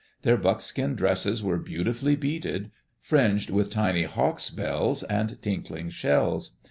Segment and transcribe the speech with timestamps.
[0.23, 6.57] Their buckskin dresses were beautifully beaded, fringed with tiny hawk's bells and tinkling shells.